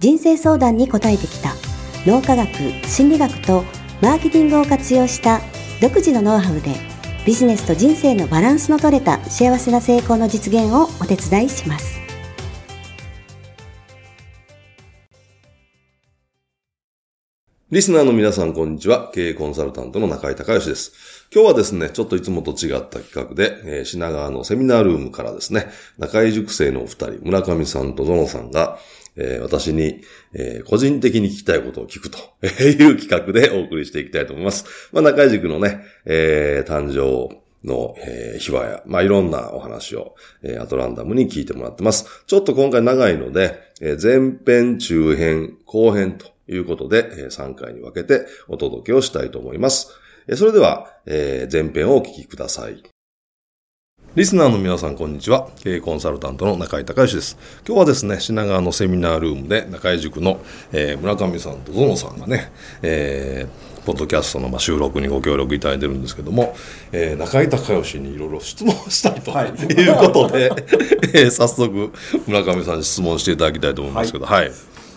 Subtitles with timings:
[0.00, 1.52] 人生相談に応えてきた
[2.06, 2.48] 脳科学
[2.88, 3.64] 心理学と
[4.00, 5.42] マーケティングを活用した
[5.82, 6.74] 独自のノウハウで
[7.26, 12.00] ビジネスと人生のバランスの取れた幸せな成功の実現をお手伝いします
[17.70, 19.12] リスナーの皆さん、こんにちは。
[19.14, 21.28] 経営コンサルタントの中井隆義です。
[21.32, 28.80] 今日はですね、ちょっといつもと違った企画で、えー、品川のセミナールームからですね、中井塾生のお二人、村上さんとゾノさんが、
[29.42, 30.02] 私に、
[30.66, 32.18] 個人的に聞きたいことを聞くと
[32.62, 34.64] いう企画でお送りしていきたいと思います。
[34.92, 40.14] まあ、中井塾のね、誕生の、えー、秘話や、まあ、いろんなお話を、
[40.60, 42.06] アトランダムに聞いてもらってます。
[42.26, 43.60] ちょっと今回長いので、
[44.02, 49.90] 前編、中編、後編ということで、3回に分けてお届けをしたいと思います。
[50.34, 52.82] それでは、前編をお聞きください。
[54.16, 55.46] リスナーの皆さん、こんにちは。
[55.62, 57.38] 経営コンサルタントの中井隆義です。
[57.64, 60.40] 今日はですね、品川のセミナールームで中井塾の、
[60.72, 62.50] えー、村上さんとゾノさんがね、
[62.82, 66.56] えー、ポッドキャストの収録にご協力いただいてるんですけども、
[66.90, 70.50] えー、中井隆義にいろいろ質問したいと、はい、 いうことで、
[71.14, 71.92] えー、早速、
[72.26, 74.52] 村上さんに質問していただきたいと思いますけど、はい、はい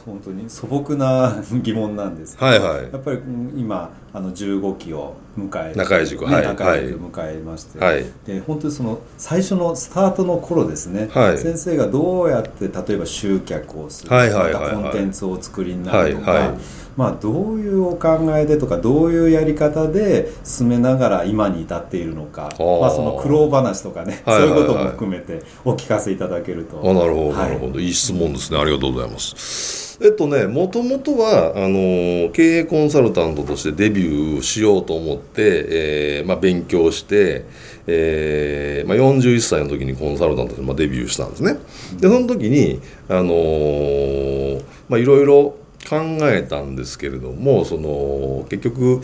[0.05, 3.19] 本当に素朴な疑問なんですけど、はいはい、やっぱり
[3.55, 16.57] 今あの15期を迎え中井塾、ね、はい、中井塾迎えまして、はい、で本当にその最初のスタートの頃ですね、はい、先生がどうやって例えば集客をする、はいはいはいはい、コンテンツをお作りになるとか、はいはい、
[16.95, 26.79] まあ、どういうお考えでとかどういうやり方で進めながら今に至っているのかまあ、その苦労話とかね、はいはいはい、そういうことも含めてお聞かせいただけると。
[26.83, 27.79] あなるほど、なるほど。
[27.79, 28.59] いい質問ですね。
[28.59, 29.83] ありがとうございます。
[30.01, 37.45] えっとね、もともとは、あの、経営コンサルタントとしてデビューしようと思って、えー、まあ、勉強して、
[37.85, 41.57] えー、まあ、41歳の時にコンサルタントとして、まあ、デビューしたんですね。
[41.99, 45.55] で、その時に、あのー、まあ、いろいろ
[45.87, 45.99] 考
[46.29, 49.01] えたんですけれども、その、結局、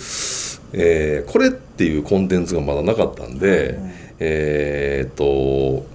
[0.73, 3.79] えー、これっていうコンテンツがまだなかったんで、
[4.19, 5.85] えー、っと、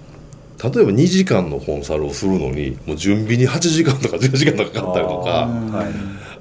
[0.63, 5.49] 例えば2時間のコンサルをするのにもう準備に8時間とか10時間とかかかったりとか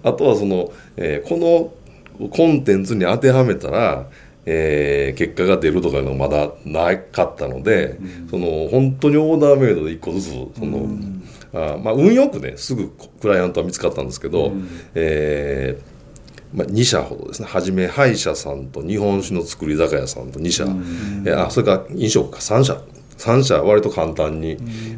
[0.04, 1.74] あ,、とはその、えー、こ
[2.20, 4.08] のコンテンツに当てはめたら、
[4.46, 11.13] えー、結果が出るとかいうのがまだなかったので、うん、その本当にオーダーメイドで1個ずつその、うん、
[11.54, 15.94] あまあ、運よくねすぐクライアントは見つかったんですけど、うん、えー
[16.54, 17.48] まあ、2社ほどですね。
[17.48, 22.80] はじめ歯医者さんと日本酒の作り酒屋さんと2社、うん、えあそれから飲食か3社
[23.18, 24.58] 3社割と簡単に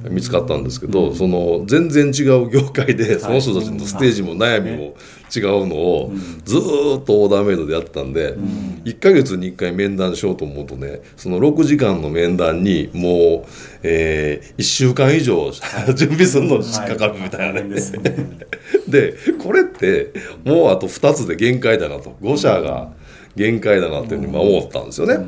[0.10, 4.96] 見つかったんですけど、その全然違う業界でその人たちのステージも悩みも
[5.36, 6.12] 違うのを
[6.44, 6.60] ずっ
[7.04, 13.48] とオーダーメイドでやってたんで、1か月に1回面談しようと思うとねその6時間の面談にもう、
[13.84, 15.52] えー、1週間以上
[15.96, 17.76] 準備するのにかかるみたいなね。
[18.88, 20.12] でこれって
[20.44, 22.16] もうあと2つで限界だなと。
[22.22, 22.92] 5社が
[23.36, 25.26] 限界だなっていうふうに思ったんですよね。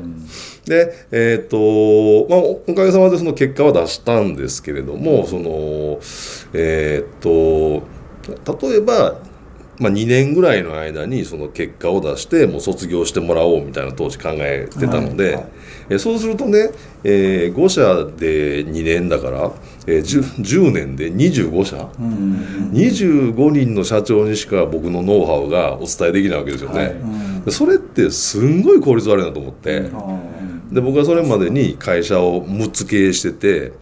[0.64, 5.98] で、えっ、ー、と、まあ、おかげさまでその結果は出したんですけれども、その、
[6.52, 7.86] えっ、ー、と、
[8.68, 9.20] 例えば、
[9.78, 15.46] まあ、2年ぐらいの間にその結果を出してもう卒業してもらおうみたいな当時考えてたので、はいはい、
[15.90, 16.70] えそうするとね、
[17.04, 19.52] えー、5社で2年だから、
[19.90, 26.78] えー、10, 10年で25社、うん、25人の社長にしか僕のノウハウがお伝えできないわけですよね。
[26.80, 26.86] は
[27.46, 29.90] い、それってすんごい効率悪いなと思って。
[30.70, 33.72] で僕はそれまでに会社を6つ経営してて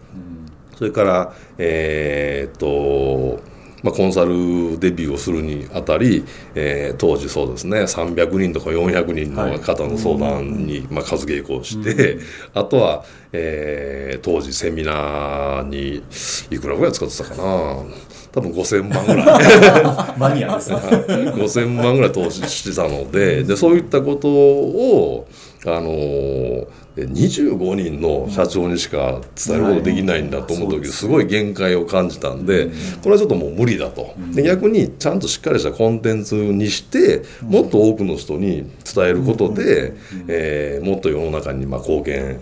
[0.77, 3.41] それからえー、っと
[3.83, 6.25] まあ、コンサルデビューをするにあたり、
[6.55, 12.21] えー、当時そうですね300人とか400人の方の相談に、まあ、数稽古をして、うん、
[12.53, 16.03] あとは、えー、当時セミナーに
[16.49, 17.83] いくらぐらい使ってたかな。
[18.31, 20.17] 多分5000万ぐらい。
[20.19, 20.77] マニアですね。
[20.77, 25.27] 5000万ぐらい投資してたのででそういったことを
[25.75, 32.71] あの25人の社長にしか伝えることできないんだと思う時すごい限界を感じたんで
[33.03, 34.15] これはちょっともう無理だと。
[34.33, 39.93] で逆にちゃんとしっかりしたコンテンツにしてもっと多くの人に伝えることで、
[40.27, 42.39] えー、もっと世の中にまあ貢献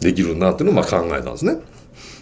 [0.00, 1.58] できるなっていうのをまあ考えたんですね。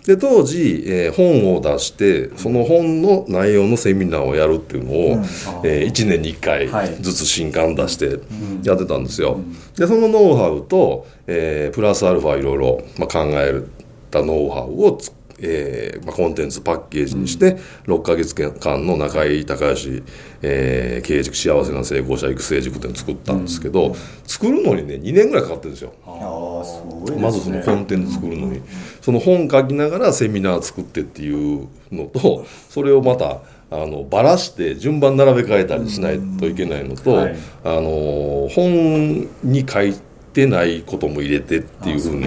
[0.07, 5.21] で当時、えー、本を出してその本の内容のセミナーをやるっていうのを、うん、
[5.65, 6.69] えー、1年に1回
[7.01, 8.21] ずつ新刊出して
[8.63, 9.41] やってたんですよ。
[9.77, 13.63] でそのノウハウと、えー、プラスアルファいろいろ、まあ、考え
[14.11, 14.99] たノウハウを
[15.43, 17.57] えーまあ、コンテンツパッケージにして、
[17.87, 20.03] 6か月間の中井隆義、
[20.43, 23.95] えー、経営塾幸せな成功者育成塾っていうのを作ったんですけど、うん、
[24.25, 25.93] 作るのにね2年ぐらいかかってるんですよ。
[26.07, 28.63] あすごい、ね、まずそのコンテンツ作るのに、
[29.01, 33.41] その本書きながらセミナー作ってっていうのとそれをまた
[33.71, 42.27] あのばらして順番並べ替えたりしないといけないのと、はい、あの本に書いててないことも入れてっていうふうに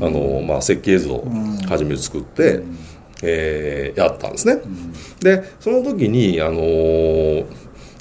[0.00, 1.24] あの、まあ、設計図を
[1.68, 2.62] 初めて作って、
[3.22, 4.60] えー、やったんですね。
[5.20, 7.38] でその時に、あのー、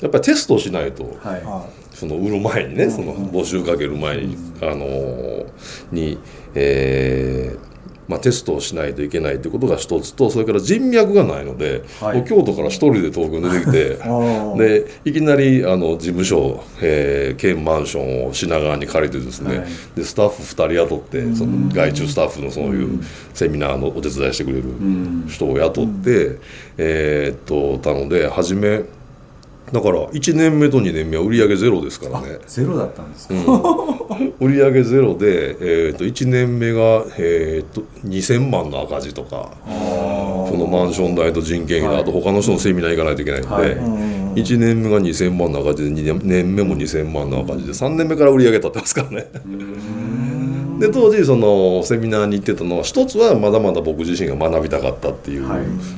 [0.02, 5.48] やっぱりテストしないと、はい、その売る前にねその募集かける前に、あのー、
[5.92, 6.18] に、
[6.54, 7.75] えー、
[8.08, 13.98] まあ、テストをしないといけないということが一つとそれから人脈がないので、はい、京都から一人で東京に出てきて
[14.58, 23.00] でいきなりあの事務所、えー、兼マンションを品川に借りてですね、はい、でスタッフ2人雇ってその外注スタッフのそういう
[23.34, 24.64] セミナーのお手伝いしてくれる
[25.28, 26.38] 人を雇って、
[26.78, 28.84] えー、っとたので初め
[29.72, 32.38] だから1年目と2年目は売り上げゼロですからね。
[32.46, 43.66] ゼロだったんですか、うん、売り上げゼロで、えーと、1年目が、えーと、2000万の赤字とかそのマンション代と人件費、はい、あと他の人のセミナー行かないといけないんで、は
[44.36, 49.32] い、1年目が2000万の赤字で2年目も2000万の赤字で3年目から売り上げ立ってますからね。
[50.80, 55.48] で当時そのセミナーに行ってたのは一つはまだまだ僕自身が学びたかったっていう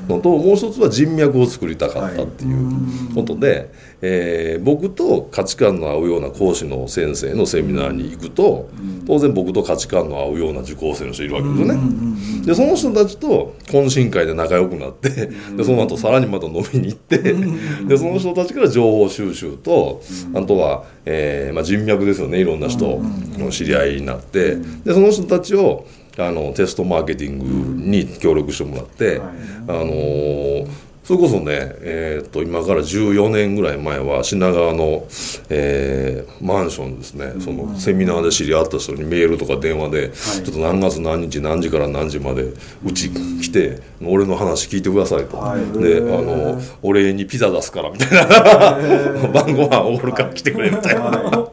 [0.07, 3.71] のと、もう一つは人脈を作りたかったっていうことで、
[4.01, 8.69] えー、僕と価値観の合うような講師の先生のセミナーに行くと
[9.07, 12.45] 当然僕と価値観の合うような受講生の人いるわけですよね。
[12.45, 15.09] でその人たちと懇親会で仲良くなって
[15.55, 20.01] でその後さらにまた飲みに行ってでその人たちから情報収集と
[20.33, 22.39] あとは、えーまあ、人脈ですよね。
[22.39, 23.01] いろんな人
[23.37, 25.85] の知り合いになってでその人たちを
[26.17, 27.45] あのテストマーケティング
[27.89, 35.07] に協力してもらって、あのーそれこそね、えー、と今から14年ぐらい前は品川の、
[35.47, 42.51] えー、マンションですね、そのセミナーで知り合った人にメールとか電話で、ちょっと何月何日何時から何時まで
[42.83, 45.37] うち来て、俺の話聞いてくださいと、
[45.79, 49.31] であのお礼にピザ出すからみたいな。
[49.31, 51.49] 晩ご飯おごるから来てくれみたいな、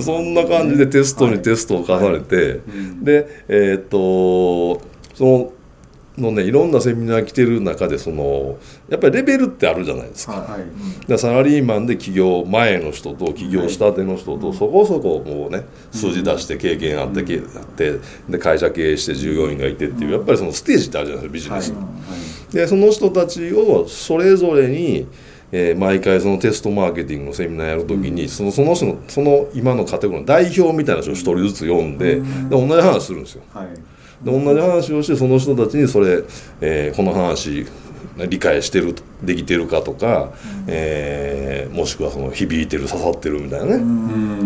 [0.00, 2.60] そんな感じでテストにテストを重ねて、
[3.02, 4.80] でえっ、と
[5.14, 5.52] その
[6.16, 8.58] のねいろんなセミナー来てる中でその
[8.88, 10.58] やっぱりレベルってあるじゃないですか,、は
[11.08, 17.98] い、サラリーマンで起業前の人と起業したての人と、そこそこもうね数字出して経験あって、うん、って
[18.28, 21.78] で会社経営して従業員がいてっていうやっぱりそのステージってあるじゃないですかビジネス、は
[22.52, 25.08] い、でその人たちをそれぞれに
[25.56, 33.44] えー、毎回そのテストマーケティングのセミナーやるときに、うん、そのその人のその今のカテゴリーの代表みたいな人を一人ずつ読んでうん、で同じ話するんですよ。
[33.54, 33.66] はい。
[34.24, 36.24] で同じ話をしてその人たちにそれ、
[36.60, 37.66] えー、この話
[38.16, 43.84] 理解してるできてるかとか、うん、えー、もしくはその響いてる刺さってるみたいなね、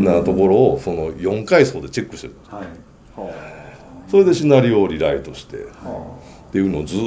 [0.04, 2.64] なところをその4階層でチェックしてる、はい。
[3.18, 7.00] はあ、それでシナリオをリライトして、はあ、っていうのをずっ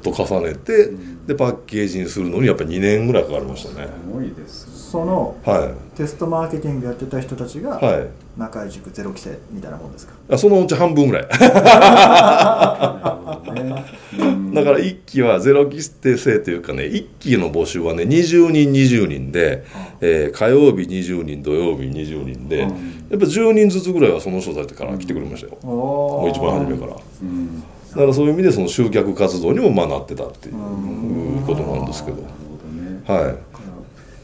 [0.00, 3.86] と重ねて、うん、でパッケージにするのにやっぱり2年ぐらいかかりましたね。
[3.86, 8.06] すごいですその、はい、テストマーケティングやってた人たちが、はい、
[8.38, 10.14] 中井塾ゼロ期生みたいなもんですか？
[10.30, 11.28] あそのうち半分ぐらい。
[14.54, 19.64] だから一期はゼロ期生というかね一期の募集はね20人20人で、
[20.00, 22.68] えー、火曜日20人土曜日20人で、うん、
[23.10, 27.62] やっぱ10人ずつぐらいはその人たちから来てくれましたよ、うん、もう一番初めから、うん、
[27.96, 32.22] だからそういう意味でその集客活動にも学ってたっていうことなんですけど、
[33.06, 33.56] はい。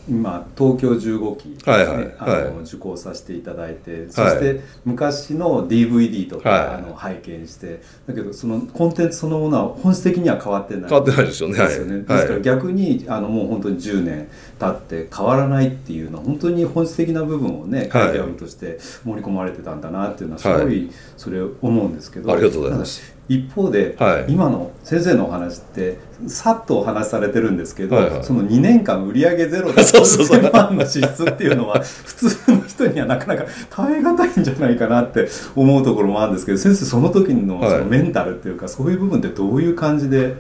[0.08, 11.56] 今東京15期、ね、はいはい、あの受講させていただいて、そして昔の DVD とか、はい、あの拝見してだけどそのコンテンツそのものは本質的には変わってない変わってないですよね。
[11.56, 14.28] ですよね、ですから逆にあのもう本当に10年
[14.62, 23.22] 経って変わらないっていうのは本当に本質的な部分をねカリキュラムとして盛り込まれてたんだなっていうのはすごいそれ思うんですけど、ありがとうございます。
[23.28, 40.36] 一方で、はい、今の先生のお話ってさっとお話しされてるんですけど、はいはい、その2年間売上ゼロで数 千万の支出っていうのは普通の人にはなかなか耐え難いんじゃないかなって思うところもあるんですけど先生その時のそのメンタルっていうか、はい、そういう部分ってどういう感じで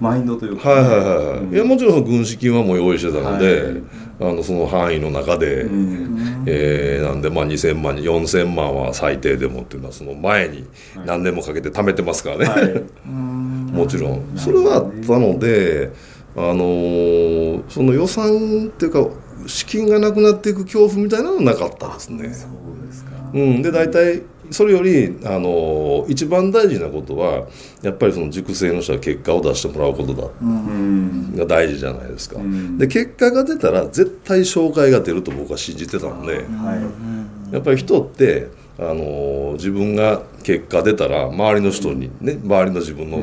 [0.00, 3.82] マインドというか、はいはいはい、うん、いやもちろん軍資金はもう用意してたので、はい、
[4.20, 10.66] あのその範囲の中で、うん、えー、なんでまあ2000万4000万は最低でもっていうのはその前に
[11.04, 14.22] 何年もかけて貯めてますからね、はい、 もちろん。
[14.36, 15.92] それはあったので
[16.34, 19.06] あのー、その予算っていうか
[19.46, 22.32] 資金がなくなっていく恐怖みたいなのはなかったですね。
[22.32, 27.46] そうですか、うん、で大体それよりあの一番大事なことは
[27.82, 43.18] やっぱりその熟成の人は結果を出してもらうことだ、うん、が大事じゃないですか、うん、で結果が出たら絶対紹介が出ると僕は信じてたので、はい、やっぱり人ってあの自分が結果出たら周りの人にね周りの自分の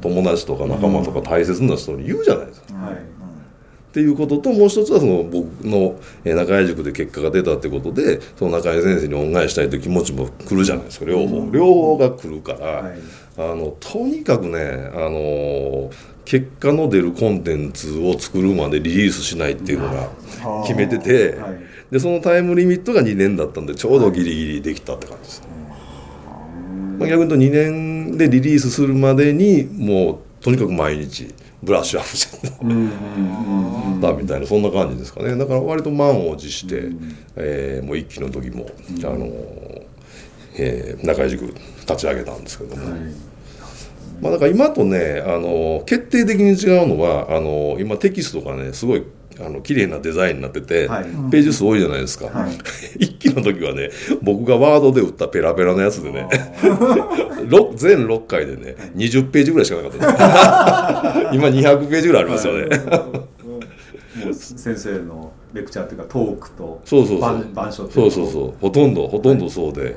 [0.00, 2.74] 友達とか仲間とか大切な人に言うじゃないですか。
[2.74, 3.21] はい
[3.92, 10.84] っていうことともう一つはその僕の中井塾で結果が出たってことでその中井先生に恩返ししたいという気持ちも来るじゃない。
[10.86, 12.98] ですか両方、両方が来るから、はい、
[13.36, 15.90] あのとにかくねあの
[16.24, 20.08] 結果の出るコンテンツを作るまでリリースしないっていうのが
[20.66, 21.58] 決めてて、はい、
[21.90, 25.42] でそのタイムリミットが2年だったんでちょうどギリギリできたって感じです、
[26.98, 32.48] まあ、逆に言うと2年でリリースするまでにもうとにかく毎日ブラッシュアップして
[34.00, 35.36] たみたいなそんな感じですかね。
[35.36, 36.88] だから割と満を持して、
[37.36, 38.66] えー、もう一期の時も、
[39.04, 39.26] あの
[40.58, 42.90] えー、中井塾立ち上げたんですけども。
[42.90, 43.00] はい。
[44.20, 49.04] まあ、だから今とねあの決定的に違うのはあの今テキストがねすごい
[49.44, 52.58] あの綺麗なデザインになってて、はい、ページ数多いじゃないですか、はい、
[53.04, 53.90] 一期の時はね
[54.22, 56.28] 僕がワードで打ったペラペラのやつでね
[57.76, 61.32] 全6回でね20ページぐらいしかなかった。
[61.32, 62.68] 今200ページぐらいありますよね、
[64.32, 67.46] 先生のレクチャーっていうかトークとそうそうそう。
[67.52, 68.54] 板書そうそうそう。
[68.60, 69.96] ほとんどほとんどそうで、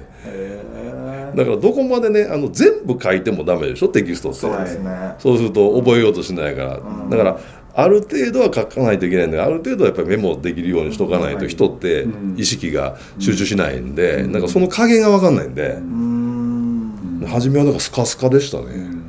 [1.35, 4.39] だからどこまでねあの全部書いてもダメでしょテキストって。
[4.39, 5.15] そうですね。
[5.19, 7.39] そうすると覚えようとしないから、うん、だから
[7.77, 19.05] ある程度は書かないといけないんである程度はやっぱりメモできるようにしとかないと人って意識が集中しないんで、うん、なんかその加減が分かんないんで、うん、初めはなんかスカスカでしたね。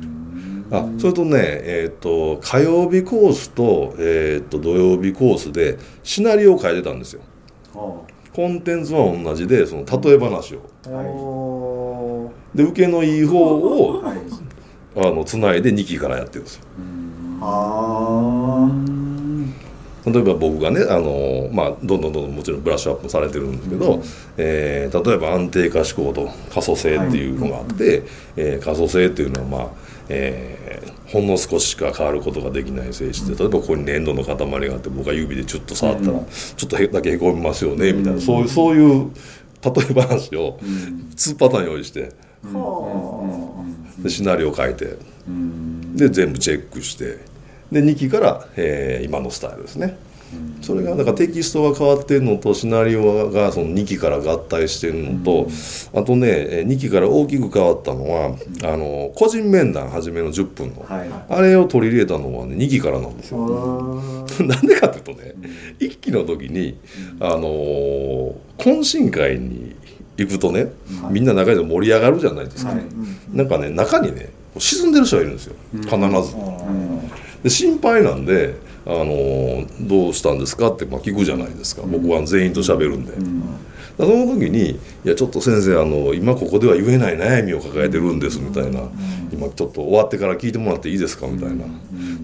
[0.69, 7.21] あそれとね、えーと、火曜日コースと,、えーと、土曜日コースでシナリオを変えてたんですよ。
[7.73, 12.31] コンテンツは同じでその例え話を。
[12.53, 14.17] で受けのいい方を、はい、
[14.97, 16.65] あのつないで2期からやってるんですよ。
[20.07, 24.03] 例えば僕がねあの、まあ、どんどんどんどんもちろんブラッシュアップされてるんですけど、うん、
[24.37, 28.03] えー、例えば安定可視光と可塑性っていうのがあって、はい、
[28.37, 29.69] えー、可塑性っていうのはまあ、
[30.07, 34.35] えー、ほんの少ししか変わることができない性質で例えばここに粘土の塊
[34.69, 39.11] があって僕が指でちょっと触ったら、うん、ちょっとだけへこみますよねみたいな、そういうそういう
[39.61, 42.13] 例え話を2パターン用意して、
[43.99, 44.95] でシナリオを書いて。
[45.97, 47.19] で全部チェックして
[47.71, 49.97] で2期から、えー、今のスタイルですね。
[50.61, 55.47] それがだからテキストが変わってるのとシナリオがその2期から合体してるのと、
[55.93, 64.01] あとね2期から大きく変わったのはあの個人面談初めの10分の、はい、あれを取り入れたのは、ね、2期からなんですよ。
[64.43, 65.33] なんでかっていうとね
[65.79, 66.77] 1期の時に
[67.21, 69.75] あの懇親会に
[70.17, 70.67] 行くとね
[71.09, 72.81] みんな中で盛り上がるじゃないですか、はい、
[73.31, 75.97] なんかね中にね沈んでる人がいるんですよ必ず。
[77.43, 83.13] で心配なんであの「どうしたんですか?」ってまあ聞くじゃないですか僕は全員と喋るんで。
[83.97, 84.69] その時に
[85.05, 88.81] 「いやちょっと先生あの今ここでは言えない悩みを抱えてるんです」みたいな
[89.33, 91.65] 「今ちょっと終わってから聞いてもらっていいですか?」みたいな。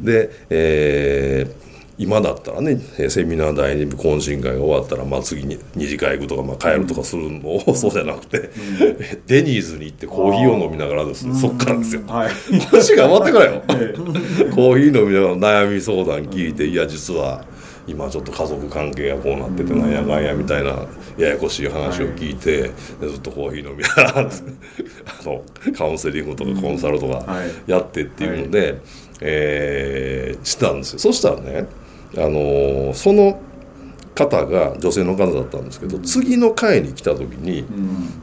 [0.03, 2.77] で、えー今だったらね
[3.09, 8.47] セミナー第2部懇親会が終わったら、まあ、次に二次会行くとか、まあ、帰るとかするのを、うん、そうじゃなくて、うん、
[9.27, 11.35] デニーズに行ってコーヒーを飲みながらですね。
[11.35, 13.62] そっからですよ、はい、話が終わってからよ。
[14.55, 17.45] コーヒー飲みながら悩み相談聞いて、いや実は
[17.85, 22.71] 今ちょっと家族関係がこうなっててなんやかんやみたいなややこしい話を聞いて、はい、
[23.12, 24.29] ずっとコーヒー飲みながら あ
[25.25, 25.43] の
[25.77, 27.25] カウンセリングとかコンサルとか
[27.67, 28.77] やってっていうので、はい、
[29.21, 31.00] えー、したんですよ。
[31.00, 31.67] そしたらね
[32.17, 33.39] あのその
[34.15, 37.65] 方が女性の方だったんですけど、次の会に来た時に,、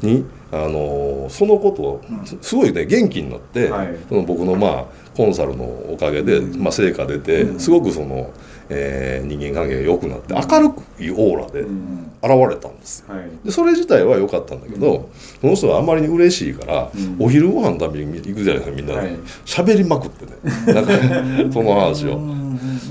[0.02, 2.02] にあのそのことを
[2.40, 3.68] すごいね元気になって、
[4.08, 4.84] その僕のまあ
[5.16, 8.30] コンサルのおかげで、まあ、成果出て、すごくその、
[8.68, 11.62] えー、人間関係が良くなって明るくいオーラで
[12.22, 19.02] 現れたんですよ、でそれ自体は良かったんだけど、その人はあんまりに嬉しいから、お昼ご飯食べに行くじゃないですかみんな。
[19.02, 20.32] で喋、りまくってね。
[20.72, 20.92] なんか
[21.52, 22.20] その話を。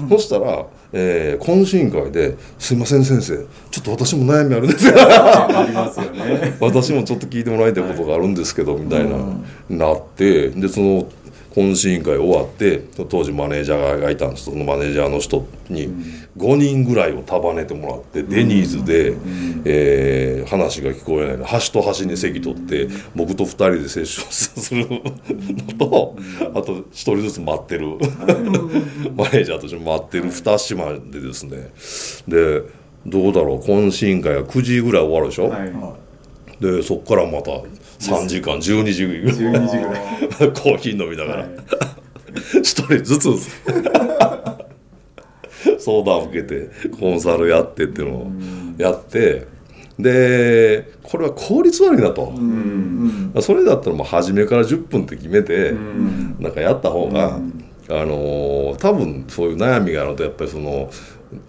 [0.10, 3.38] そしたらえー、懇親会で「すいません先生
[3.70, 4.88] ちょっと私も悩みあるんです。
[4.88, 6.58] よ」ありますよね。
[6.60, 9.18] 私もちょっと聞いてもらいたいことがあるんですけど、みたいな、
[9.70, 11.08] なってでその
[11.60, 14.46] 懇懇親会終わって当時マネージャーがいたんです。
[14.46, 15.90] そのマネージャーの人に
[16.38, 19.18] 5人ぐらいを束ねてもらってデニーズで、
[19.66, 26.16] えー、話が聞こえないの端と端に席取って僕と2人でセッションするのと
[26.56, 27.98] あと1人ずつ待ってる。
[29.16, 31.70] マネージャーとして待ってる2島でですね。
[32.28, 32.64] で
[33.06, 35.74] どうだろう懇親会が9時ぐらい終わるでしょ、はい
[36.60, 37.52] でそこからまた
[38.00, 39.34] 3時間12時ぐらい。
[39.34, 39.64] 時ぐらい。
[40.54, 41.50] コーヒー飲みながら、はい、
[42.56, 43.30] 1人ずつ。
[45.80, 48.32] 相談を受けてコンサルやってっていうのを
[48.78, 49.48] やって。
[49.98, 52.32] でこれは効率悪いなと、
[53.42, 55.74] それだったらもう初めから10分って決めて、
[56.40, 57.38] なんかやった方が、
[57.90, 60.92] あの多分そういう悩みがあるとやっぱりその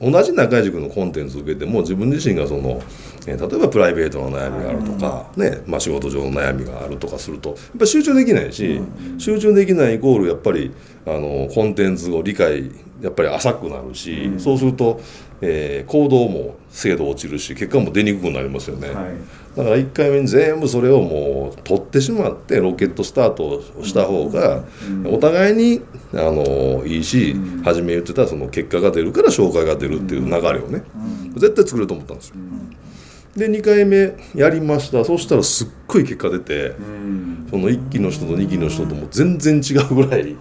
[0.01, 2.83] 同じ中井塾のコンテンツを受けても自分自身がその、
[3.27, 8.81] えー、例えばプライベートの悩みがあるとか、ねまあ、仕事上の悩みがあるとかするとやっぱ集中できないし、
[9.19, 10.71] 集中できないイコールやっぱり
[11.07, 12.71] あのコンテンツを理解
[13.01, 15.01] やっぱり浅くなるし、そうすると、
[15.41, 19.15] えー、行動も精度落ちるし結果も出にくくなりますよね、はい、
[19.57, 24.65] だから1回目に全部それをもう取ってしまってロケットスタートをした方が
[25.05, 30.83] お互いにあのいいし初め言ってたその結果が出るから紹介が出るっていう流れをね
[31.35, 32.37] 絶対作ると思ったんですよ。
[33.37, 35.05] で2回目やりました。
[35.05, 36.75] そしたらすっごい結果出て、
[37.49, 40.37] その1期の人と2期の人とも全然違うぐらい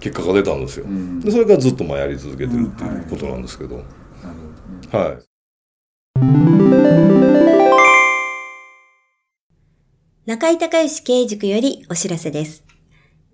[0.00, 0.86] 結果が出たんですよ。
[1.20, 3.84] でそれからずっとまあやり続けてるっていうことなんですけど。
[4.90, 5.16] は
[6.56, 6.59] い
[10.30, 12.62] 中井隆義経営塾よりお知らせです。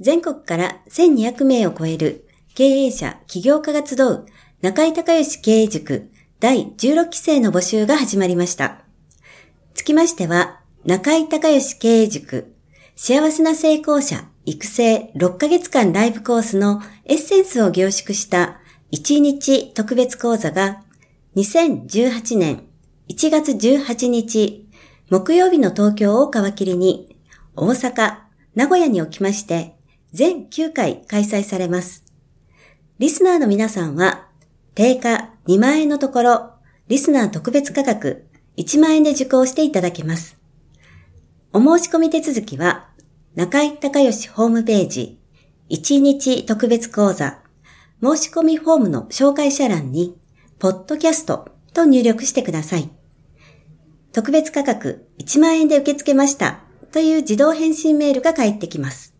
[0.01, 4.25] 全国から1200名を超える経営者、起業家が集う
[4.63, 6.11] 中井隆義経営塾
[6.41, 8.79] 第16期生の募集が始まりました。
[9.75, 12.55] つきましては、中井隆義経営塾
[12.95, 18.59] 幸せな成功者育成6ヶ月間ライブコースのエッセンスを凝縮した
[18.93, 20.83] 1日特別講座が
[21.37, 22.63] 2018年
[23.11, 24.66] 1月18日
[25.09, 27.17] 木曜日の東京を皮切りに
[27.55, 28.17] 大阪、
[28.57, 29.77] 名古屋におきまして
[30.13, 32.05] 全9回開催されます。
[32.99, 34.27] リスナーの皆さんは
[34.75, 36.51] 定価2万円のところ
[36.89, 40.37] リスナー特別価格1万円で受講していただけます。
[41.53, 42.89] お申し込み手続きは
[43.37, 45.21] 中井隆義ホームページ
[45.71, 47.39] 1日特別講座
[48.03, 50.17] 申し込みフォームの紹介者欄に
[50.59, 52.96] ポッドキャストと入力してください。
[54.17, 59.15] 特別価格1万円で受け付けましたという自動返信メールが返ってきます。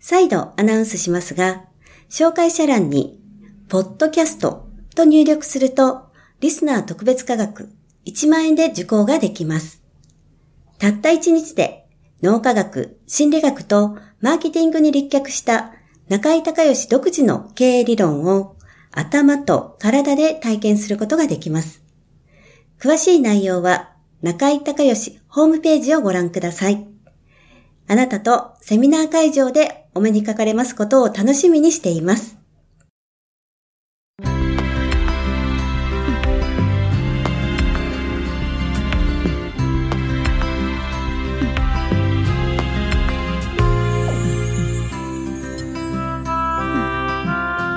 [0.00, 1.66] 再度アナウンスしますが、
[2.10, 3.20] 紹介者欄に、
[3.68, 6.10] ポッドキャストと入力すると、
[6.40, 7.70] リスナー特別価格
[8.04, 9.80] 1万円で受講ができます。
[10.80, 11.86] たった1日で
[12.24, 15.74] 脳科学、心理学とマーケティングに立脚した
[16.08, 18.56] 中井隆義独自の経営理論を
[18.90, 21.82] 頭と体で体験することができます。
[22.80, 23.91] 詳しい内容は
[24.22, 26.86] 中井隆義ホームページをご覧ください。
[27.88, 32.36] あなたとセミナー会場でお目にかかれますことを楽しみにしています。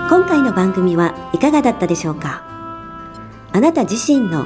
[0.07, 2.43] 今回の番組はいかがだったでしょうか？
[3.51, 4.45] あなた自身の